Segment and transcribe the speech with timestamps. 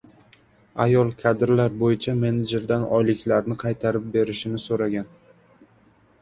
[0.85, 5.07] Ayol kadrlar bo‘yicha menejerdan oyliklarini qaytarib berishini so‘ragan